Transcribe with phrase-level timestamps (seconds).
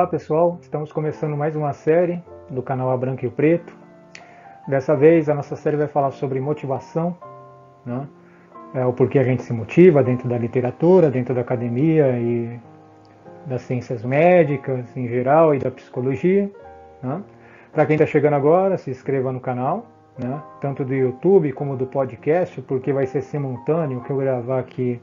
[0.00, 3.76] Olá pessoal, estamos começando mais uma série do canal A Branco e o Preto.
[4.66, 7.14] Dessa vez a nossa série vai falar sobre motivação,
[7.84, 8.08] né?
[8.72, 12.58] é, o porquê a gente se motiva dentro da literatura, dentro da academia e
[13.44, 16.50] das ciências médicas em geral e da psicologia.
[17.02, 17.22] Né?
[17.70, 19.84] Para quem está chegando agora, se inscreva no canal,
[20.18, 20.42] né?
[20.62, 24.98] tanto do YouTube como do podcast, porque vai ser simultâneo o que eu gravar aqui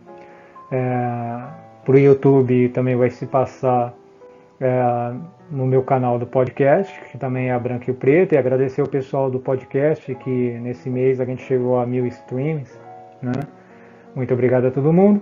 [0.71, 1.43] é,
[1.85, 3.93] para o YouTube também vai se passar
[4.59, 5.13] é,
[5.51, 9.29] no meu canal do podcast, que também é Branco e Preto, e agradecer o pessoal
[9.29, 12.79] do podcast que nesse mês a gente chegou a mil streams.
[13.21, 13.33] Né?
[14.15, 15.21] Muito obrigado a todo mundo.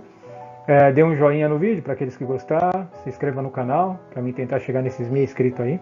[0.66, 4.20] É, dê um joinha no vídeo para aqueles que gostaram, se inscreva no canal para
[4.20, 5.80] mim tentar chegar nesses mil inscritos aí.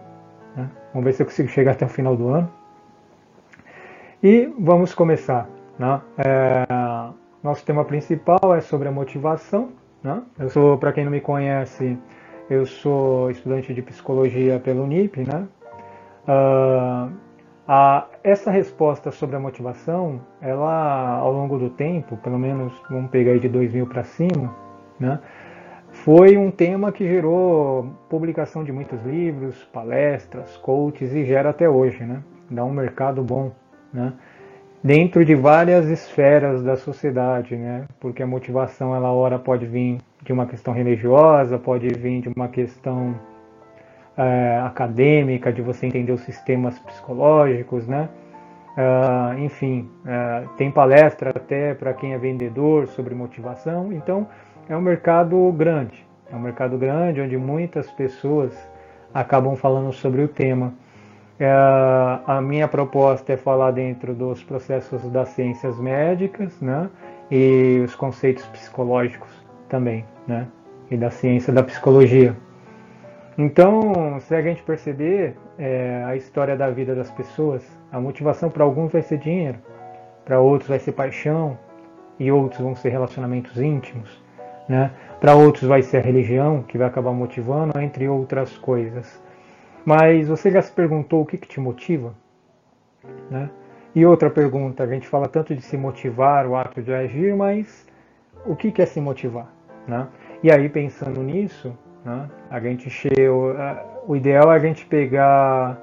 [0.55, 0.69] Né?
[0.93, 2.49] Vamos ver se eu consigo chegar até o final do ano.
[4.21, 5.49] E vamos começar.
[5.79, 6.01] Né?
[6.17, 6.65] É,
[7.43, 9.69] nosso tema principal é sobre a motivação.
[10.03, 10.21] Né?
[10.37, 11.97] Eu sou, para quem não me conhece,
[12.49, 15.25] eu sou estudante de psicologia pelo UNIP.
[15.25, 15.47] Né?
[16.27, 17.11] Uh,
[17.67, 23.31] a, essa resposta sobre a motivação, ela ao longo do tempo, pelo menos vamos pegar
[23.31, 24.55] aí de 2000 para cima,
[24.99, 25.19] né,
[26.03, 32.03] foi um tema que gerou publicação de muitos livros, palestras, coaches e gera até hoje,
[32.03, 32.21] né?
[32.51, 33.51] Dá um mercado bom,
[33.91, 34.13] né?
[34.83, 37.85] Dentro de várias esferas da sociedade, né?
[37.99, 42.47] Porque a motivação, ela ora pode vir de uma questão religiosa, pode vir de uma
[42.47, 43.15] questão
[44.17, 48.09] é, acadêmica, de você entender os sistemas psicológicos, né?
[48.75, 53.93] Uh, enfim, uh, tem palestra até para quem é vendedor sobre motivação.
[53.93, 54.27] Então,
[54.67, 56.05] é um mercado grande.
[56.29, 58.51] É um mercado grande onde muitas pessoas
[59.13, 60.73] acabam falando sobre o tema.
[61.39, 61.49] É,
[62.27, 66.89] a minha proposta é falar dentro dos processos das ciências médicas né,
[67.29, 70.47] e os conceitos psicológicos também, né,
[70.89, 72.35] e da ciência da psicologia.
[73.37, 78.63] Então, se a gente perceber é, a história da vida das pessoas, a motivação para
[78.63, 79.57] alguns vai ser dinheiro,
[80.23, 81.57] para outros vai ser paixão
[82.17, 84.23] e outros vão ser relacionamentos íntimos.
[84.69, 84.89] Né?
[85.19, 89.21] Para outros vai ser a religião que vai acabar motivando, entre outras coisas.
[89.83, 92.13] Mas você já se perguntou o que, que te motiva?
[93.29, 93.49] Né?
[93.93, 97.85] E outra pergunta, a gente fala tanto de se motivar, o ato de agir, mas
[98.45, 99.51] o que, que é se motivar?
[99.87, 100.07] Né?
[100.43, 103.31] E aí, pensando nisso, né, a gente chega,
[104.07, 105.81] o ideal é a gente pegar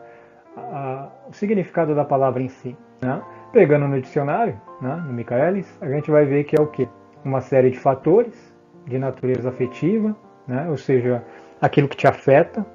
[0.56, 2.76] a, o significado da palavra em si.
[3.00, 3.20] Né?
[3.52, 6.88] Pegando no dicionário, né, no Michaelis, a gente vai ver que é o quê?
[7.24, 8.52] Uma série de fatores
[8.86, 10.68] de natureza afetiva, né?
[10.68, 11.24] ou seja,
[11.60, 12.66] aquilo que te afeta,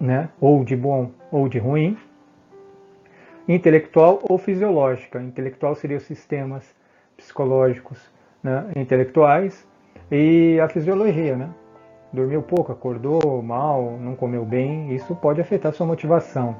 [0.00, 0.28] né?
[0.40, 1.96] ou de bom ou de ruim,
[3.46, 5.20] intelectual ou fisiológica.
[5.22, 6.74] Intelectual seria os sistemas
[7.16, 8.10] psicológicos
[8.42, 8.66] né?
[8.76, 9.66] intelectuais
[10.10, 11.48] e a fisiologia, né?
[12.12, 16.56] Dormiu pouco, acordou mal, não comeu bem, isso pode afetar sua motivação.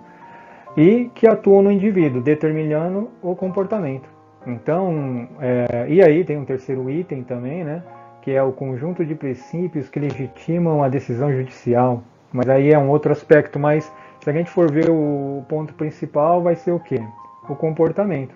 [0.77, 4.09] E que atuam no indivíduo, determinando o comportamento.
[4.47, 7.83] Então, é, e aí tem um terceiro item também, né?
[8.23, 12.03] que é o conjunto de princípios que legitimam a decisão judicial.
[12.33, 16.41] Mas aí é um outro aspecto, mas se a gente for ver o ponto principal,
[16.41, 17.03] vai ser o quê?
[17.49, 18.35] O comportamento.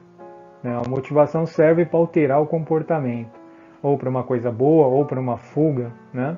[0.66, 0.82] Né?
[0.84, 3.30] A motivação serve para alterar o comportamento,
[3.80, 6.36] ou para uma coisa boa, ou para uma fuga né?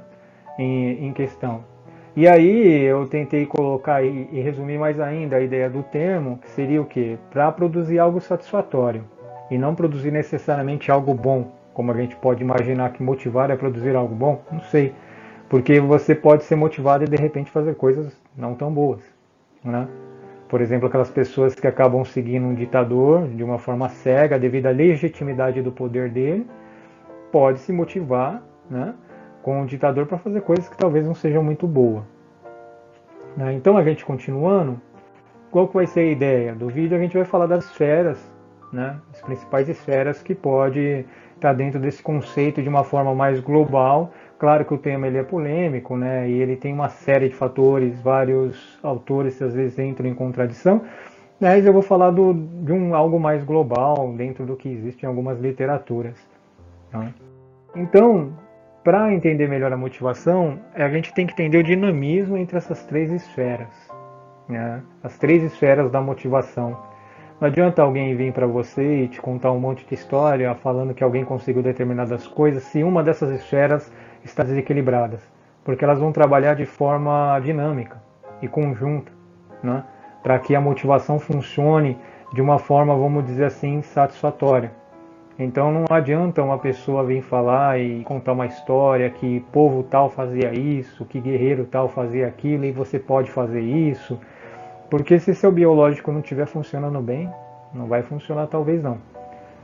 [0.58, 1.64] em, em questão.
[2.14, 6.50] E aí eu tentei colocar e, e resumir mais ainda a ideia do termo, que
[6.50, 7.16] seria o quê?
[7.30, 9.02] Para produzir algo satisfatório,
[9.50, 13.96] e não produzir necessariamente algo bom, como a gente pode imaginar que motivar é produzir
[13.96, 14.42] algo bom?
[14.52, 14.92] Não sei.
[15.48, 19.00] Porque você pode ser motivado e de repente fazer coisas não tão boas.
[19.64, 19.88] Né?
[20.48, 24.70] Por exemplo, aquelas pessoas que acabam seguindo um ditador de uma forma cega devido à
[24.70, 26.46] legitimidade do poder dele,
[27.30, 28.94] pode se motivar né,
[29.42, 32.02] com o ditador para fazer coisas que talvez não sejam muito boas.
[33.36, 33.52] Né?
[33.52, 34.80] Então, a gente continuando,
[35.50, 36.96] qual que vai ser a ideia do vídeo?
[36.96, 38.18] A gente vai falar das esferas,
[38.72, 41.04] né, as principais esferas que pode
[41.38, 44.12] está dentro desse conceito de uma forma mais global.
[44.38, 46.28] Claro que o tema ele é polêmico, né?
[46.28, 50.82] E ele tem uma série de fatores, vários autores às vezes entram em contradição.
[51.40, 55.06] Mas eu vou falar do, de um algo mais global dentro do que existe em
[55.06, 56.16] algumas literaturas.
[56.90, 57.08] Tá?
[57.74, 58.32] Então,
[58.84, 63.12] para entender melhor a motivação, a gente tem que entender o dinamismo entre essas três
[63.12, 63.68] esferas,
[64.48, 64.82] né?
[65.02, 66.76] as três esferas da motivação.
[67.40, 71.04] Não adianta alguém vir para você e te contar um monte de história falando que
[71.04, 73.92] alguém conseguiu determinadas coisas se uma dessas esferas
[74.24, 75.18] está desequilibrada,
[75.64, 78.00] porque elas vão trabalhar de forma dinâmica
[78.40, 79.12] e conjunta,
[79.62, 79.84] né?
[80.22, 81.96] para que a motivação funcione
[82.32, 84.70] de uma forma, vamos dizer assim, satisfatória.
[85.38, 90.52] Então não adianta uma pessoa vir falar e contar uma história que povo tal fazia
[90.52, 94.18] isso, que guerreiro tal fazia aquilo e você pode fazer isso,
[94.90, 97.30] porque se seu biológico não estiver funcionando bem,
[97.72, 98.98] não vai funcionar talvez não.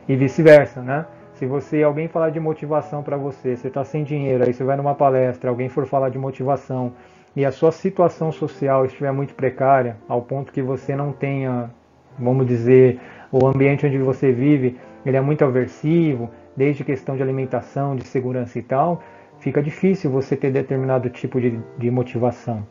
[0.08, 1.06] E vice-versa, né?
[1.44, 4.78] Se você alguém falar de motivação para você, você está sem dinheiro, aí você vai
[4.78, 6.94] numa palestra, alguém for falar de motivação
[7.36, 11.70] e a sua situação social estiver muito precária, ao ponto que você não tenha,
[12.18, 12.98] vamos dizer,
[13.30, 18.58] o ambiente onde você vive ele é muito aversivo, desde questão de alimentação, de segurança
[18.58, 19.02] e tal,
[19.38, 22.66] fica difícil você ter determinado tipo de, de motivação.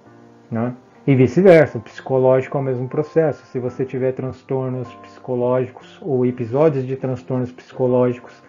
[0.50, 0.74] Né?
[1.06, 3.46] E vice-versa, psicológico é o mesmo processo.
[3.46, 8.42] Se você tiver transtornos psicológicos ou episódios de transtornos psicológicos,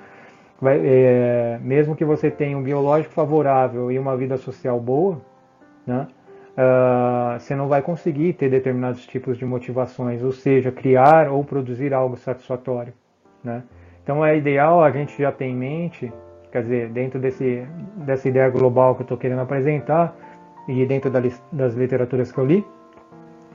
[0.64, 5.20] vai, é, mesmo que você tenha um biológico favorável e uma vida social boa,
[5.87, 6.08] né,
[6.56, 11.93] uh, você não vai conseguir ter determinados tipos de motivações, ou seja, criar ou produzir
[11.93, 12.94] algo satisfatório.
[13.44, 13.62] Né?
[14.02, 16.11] Então é ideal a gente já ter em mente,
[16.50, 17.66] quer dizer, dentro desse,
[17.96, 20.16] dessa ideia global que eu estou querendo apresentar
[20.66, 22.66] e dentro das literaturas que eu li,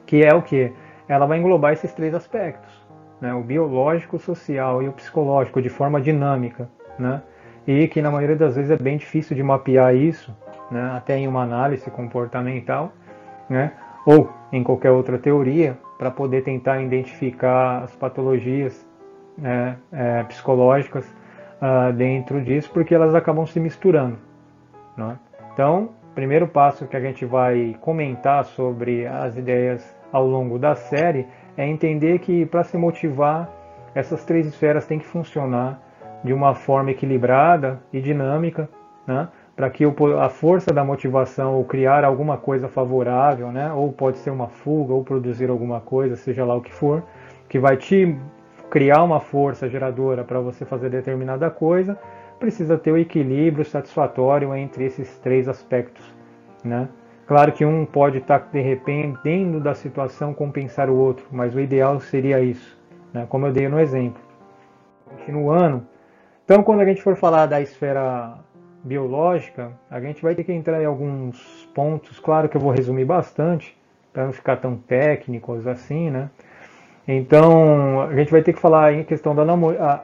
[0.05, 0.71] que é o que?
[1.07, 2.71] Ela vai englobar esses três aspectos,
[3.19, 3.33] né?
[3.33, 7.21] o biológico, o social e o psicológico de forma dinâmica, né?
[7.67, 10.35] e que na maioria das vezes é bem difícil de mapear isso,
[10.71, 10.91] né?
[10.95, 12.91] até em uma análise comportamental,
[13.49, 13.73] né?
[14.05, 18.87] ou em qualquer outra teoria, para poder tentar identificar as patologias
[19.37, 21.05] né, é, psicológicas
[21.61, 24.17] uh, dentro disso, porque elas acabam se misturando.
[24.97, 25.17] Né?
[25.53, 31.27] Então, primeiro passo que a gente vai comentar sobre as ideias ao longo da série
[31.57, 33.49] é entender que para se motivar,
[33.93, 35.81] essas três esferas têm que funcionar
[36.23, 38.69] de uma forma equilibrada e dinâmica,
[39.07, 39.27] né?
[39.55, 43.71] para que a força da motivação ou criar alguma coisa favorável, né?
[43.73, 47.03] ou pode ser uma fuga, ou produzir alguma coisa, seja lá o que for,
[47.49, 48.17] que vai te
[48.69, 51.97] criar uma força geradora para você fazer determinada coisa,
[52.39, 56.05] precisa ter o equilíbrio satisfatório entre esses três aspectos.
[56.63, 56.87] Né?
[57.27, 61.99] Claro que um pode estar, tá, dependendo da situação, compensar o outro, mas o ideal
[61.99, 62.77] seria isso,
[63.13, 63.25] né?
[63.29, 64.21] como eu dei no exemplo.
[65.05, 65.85] Continuando,
[66.49, 68.39] então quando a gente for falar da esfera
[68.83, 73.05] biológica, a gente vai ter que entrar em alguns pontos, claro que eu vou resumir
[73.05, 73.77] bastante,
[74.11, 76.27] para não ficar tão técnicos assim, né?
[77.07, 79.43] Então, a gente vai ter que falar em questão da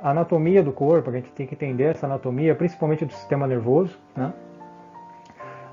[0.03, 3.97] anatomia do corpo, a gente tem que entender essa anatomia, principalmente do sistema nervoso.
[4.15, 4.31] Né?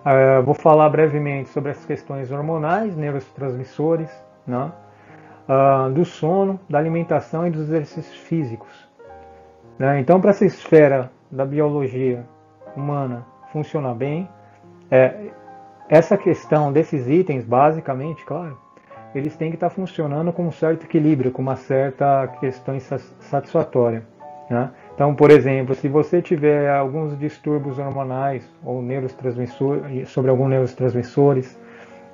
[0.06, 4.10] Uh, vou falar brevemente sobre as questões hormonais, neurotransmissores,
[4.46, 4.72] né?
[5.48, 8.90] uh, do sono, da alimentação e dos exercícios físicos.
[9.78, 10.00] Né?
[10.00, 12.24] Então, para essa esfera da biologia
[12.76, 14.28] humana funcionar bem,
[14.90, 15.30] é,
[15.88, 18.58] essa questão desses itens, basicamente, claro,
[19.14, 22.78] eles têm que estar funcionando com um certo equilíbrio, com uma certa questão
[23.20, 24.02] satisfatória.
[24.48, 24.70] Né?
[24.94, 31.58] Então, por exemplo, se você tiver alguns distúrbios hormonais ou neurotransmissores, sobre alguns neurotransmissores,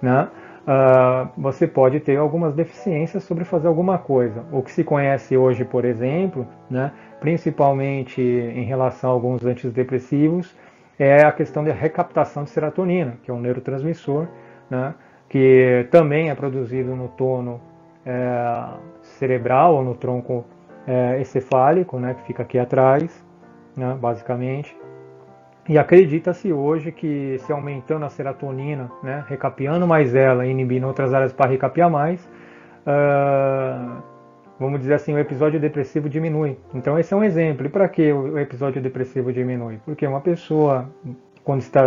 [0.01, 0.29] né?
[0.69, 4.45] Uh, você pode ter algumas deficiências sobre fazer alguma coisa.
[4.53, 10.55] O que se conhece hoje, por exemplo, né, principalmente em relação a alguns antidepressivos,
[10.99, 14.29] é a questão da recaptação de serotonina, que é um neurotransmissor,
[14.69, 14.95] né,
[15.27, 17.63] que também é produzido no tono
[18.05, 18.65] é,
[19.01, 20.45] cerebral ou no tronco
[20.87, 23.25] é, encefálico, né, que fica aqui atrás,
[23.75, 24.77] né, basicamente.
[25.69, 31.13] E acredita-se hoje que se aumentando a serotonina, né, recapeando mais ela e inibindo outras
[31.13, 32.25] áreas para recapear mais,
[32.87, 34.03] uh,
[34.59, 36.59] vamos dizer assim, o episódio depressivo diminui.
[36.75, 37.67] Então esse é um exemplo.
[37.67, 39.79] E para que o episódio depressivo diminui?
[39.85, 40.89] Porque uma pessoa,
[41.45, 41.83] quando está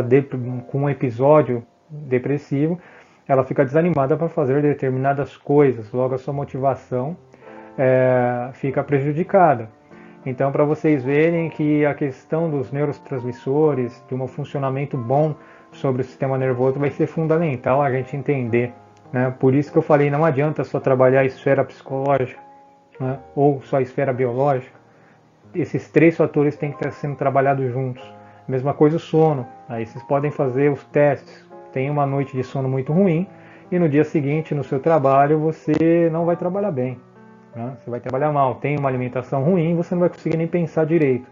[0.68, 2.80] com um episódio depressivo,
[3.28, 7.18] ela fica desanimada para fazer determinadas coisas, logo a sua motivação
[7.78, 9.70] é, fica prejudicada.
[10.26, 15.36] Então, para vocês verem que a questão dos neurotransmissores, de um funcionamento bom
[15.72, 18.74] sobre o sistema nervoso, vai ser fundamental a gente entender.
[19.12, 19.34] Né?
[19.40, 22.40] Por isso que eu falei, não adianta só trabalhar a esfera psicológica
[23.00, 23.18] né?
[23.36, 24.80] ou só a esfera biológica.
[25.56, 28.04] Esses três fatores têm que estar sendo trabalhados juntos.
[28.48, 29.46] Mesma coisa o sono.
[29.68, 33.28] Aí vocês podem fazer os testes, tem uma noite de sono muito ruim
[33.72, 37.00] e no dia seguinte, no seu trabalho, você não vai trabalhar bem.
[37.56, 37.78] Né?
[37.78, 38.56] Você vai trabalhar mal.
[38.56, 41.28] Tem uma alimentação ruim, você não vai conseguir nem pensar direito.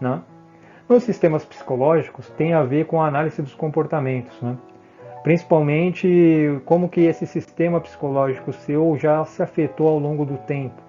[0.00, 0.20] Né?
[0.88, 4.56] Nos sistemas psicológicos tem a ver com a análise dos comportamentos, né?
[5.22, 10.82] principalmente como que esse sistema psicológico seu já se afetou ao longo do tempo,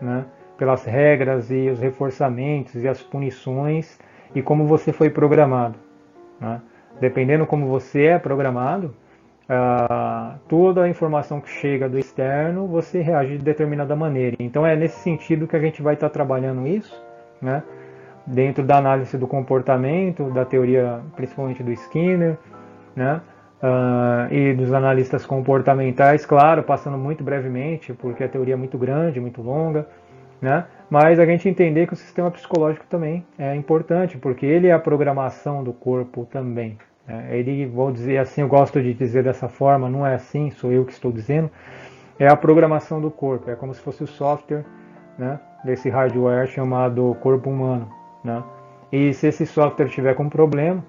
[0.00, 0.26] né?
[0.56, 3.98] pelas regras e os reforçamentos e as punições
[4.34, 5.78] e como você foi programado.
[6.40, 6.60] Né?
[7.00, 8.94] dependendo como você é programado,
[9.48, 14.36] uh, toda a informação que chega do externo, você reage de determinada maneira.
[14.38, 17.00] Então é nesse sentido que a gente vai estar trabalhando isso,
[17.40, 17.62] né?
[18.28, 22.36] dentro da análise do comportamento, da teoria principalmente do Skinner,
[22.94, 23.20] né?
[23.60, 29.18] Uh, e dos analistas comportamentais, claro, passando muito brevemente, porque a teoria é muito grande,
[29.18, 29.84] muito longa,
[30.40, 30.64] né?
[30.88, 34.78] Mas a gente entender que o sistema psicológico também é importante, porque ele é a
[34.78, 36.78] programação do corpo também.
[37.08, 37.38] Né?
[37.38, 40.84] Ele, vou dizer assim, eu gosto de dizer dessa forma, não é assim, sou eu
[40.84, 41.50] que estou dizendo,
[42.18, 44.64] é a programação do corpo, é como se fosse o software
[45.18, 47.88] né, desse hardware chamado corpo humano.
[48.22, 48.42] Né?
[48.92, 50.84] E se esse software tiver com problema,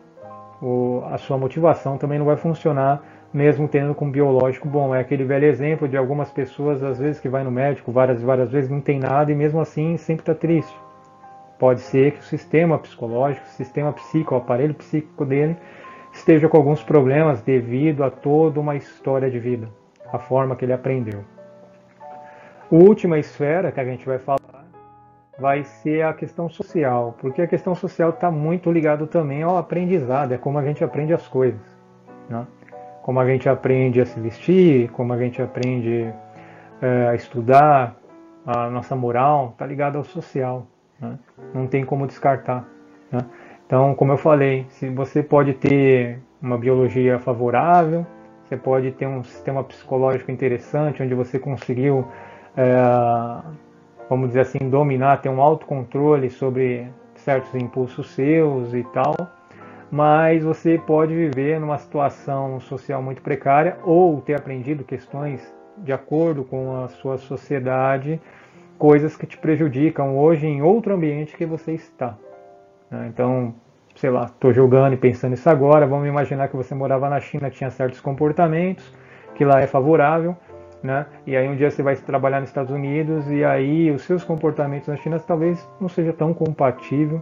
[0.61, 3.01] o, a sua motivação também não vai funcionar,
[3.33, 4.93] mesmo tendo com biológico bom.
[4.93, 8.25] É aquele velho exemplo de algumas pessoas, às vezes, que vai no médico várias e
[8.25, 10.75] várias vezes, não tem nada e mesmo assim sempre está triste.
[11.57, 15.57] Pode ser que o sistema psicológico, o sistema psíquico, o aparelho psíquico dele,
[16.11, 19.67] esteja com alguns problemas devido a toda uma história de vida,
[20.11, 21.23] a forma que ele aprendeu.
[22.71, 24.39] A última esfera que a gente vai falar
[25.39, 30.33] vai ser a questão social, porque a questão social está muito ligado também ao aprendizado,
[30.33, 31.61] é como a gente aprende as coisas,
[32.29, 32.45] né?
[33.01, 36.13] como a gente aprende a se vestir, como a gente aprende
[36.81, 37.95] é, a estudar,
[38.45, 40.67] a nossa moral está ligada ao social,
[40.99, 41.17] né?
[41.53, 42.67] não tem como descartar.
[43.11, 43.19] Né?
[43.69, 48.03] Então, como eu falei, se você pode ter uma biologia favorável,
[48.43, 52.03] você pode ter um sistema psicológico interessante, onde você conseguiu
[52.57, 52.73] é,
[54.09, 59.15] vamos dizer assim, dominar, ter um autocontrole sobre certos impulsos seus e tal,
[59.91, 66.43] mas você pode viver numa situação social muito precária ou ter aprendido questões de acordo
[66.43, 68.19] com a sua sociedade,
[68.79, 72.17] coisas que te prejudicam hoje em outro ambiente que você está.
[72.89, 73.07] Né?
[73.07, 73.53] Então,
[73.95, 77.49] sei lá, estou jogando e pensando isso agora, vamos imaginar que você morava na China,
[77.49, 78.93] tinha certos comportamentos,
[79.35, 80.35] que lá é favorável,
[80.81, 81.05] né?
[81.27, 84.87] E aí um dia você vai trabalhar nos Estados Unidos e aí os seus comportamentos
[84.87, 87.21] na China talvez não seja tão compatível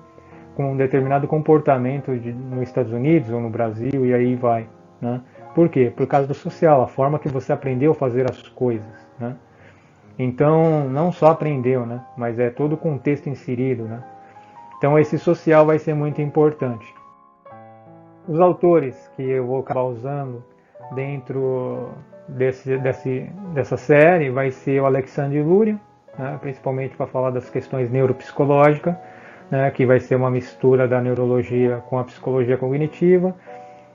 [0.56, 4.68] com um determinado comportamento de, nos Estados Unidos ou no Brasil e aí vai,
[5.02, 5.22] né?
[5.56, 5.92] Por quê?
[5.96, 9.36] Por causa do social, a forma que você aprendeu a fazer as coisas, né?
[10.20, 12.04] Então, não só aprendeu, né?
[12.16, 14.04] Mas é todo o contexto inserido, né?
[14.78, 16.94] Então, esse social vai ser muito importante.
[18.28, 20.44] Os autores que eu vou acabar usando
[20.94, 21.90] dentro
[22.28, 25.80] desse, desse, dessa série vai ser o Alexandre Luria,
[26.18, 28.96] né, principalmente para falar das questões neuropsicológicas,
[29.50, 33.34] né, que vai ser uma mistura da neurologia com a psicologia cognitiva,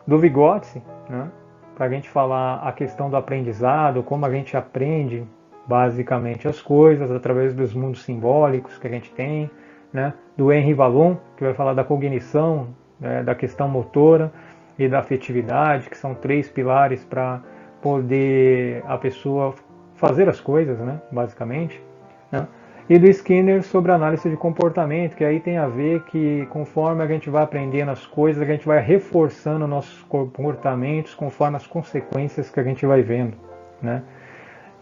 [0.06, 1.30] do Vygotsky, né,
[1.76, 5.24] para a gente falar a questão do aprendizado, como a gente aprende
[5.66, 9.50] basicamente as coisas através dos mundos simbólicos que a gente tem,
[9.92, 12.68] né, do Henry Vallon, que vai falar da cognição,
[12.98, 14.32] né, da questão motora
[14.78, 17.42] e da afetividade, que são três pilares para
[17.80, 19.54] poder a pessoa
[19.94, 21.82] fazer as coisas, né, basicamente.
[22.30, 22.46] Né?
[22.88, 27.06] E do Skinner sobre análise de comportamento, que aí tem a ver que conforme a
[27.06, 32.58] gente vai aprendendo as coisas, a gente vai reforçando nossos comportamentos conforme as consequências que
[32.58, 33.36] a gente vai vendo.
[33.80, 34.02] Né?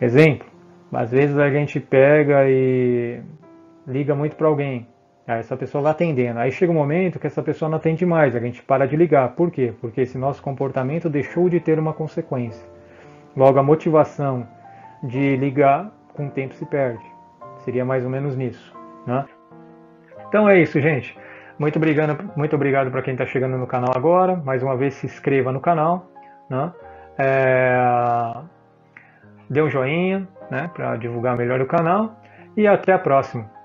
[0.01, 0.47] Exemplo,
[0.93, 3.21] às vezes a gente pega e
[3.87, 4.89] liga muito para alguém,
[5.27, 6.39] essa pessoa vai atendendo.
[6.39, 9.29] Aí chega um momento que essa pessoa não atende mais, a gente para de ligar.
[9.31, 9.73] Por quê?
[9.81, 12.67] Porque esse nosso comportamento deixou de ter uma consequência.
[13.37, 14.47] Logo, a motivação
[15.03, 17.05] de ligar com o tempo se perde.
[17.65, 18.75] Seria mais ou menos nisso.
[19.07, 19.25] Né?
[20.29, 21.17] Então é isso, gente.
[21.59, 24.35] Muito obrigado, muito obrigado para quem está chegando no canal agora.
[24.35, 26.07] Mais uma vez, se inscreva no canal.
[26.49, 26.73] Né?
[27.19, 28.35] É...
[29.49, 32.17] Dê um joinha né, para divulgar melhor o canal.
[32.57, 33.60] E até a próxima.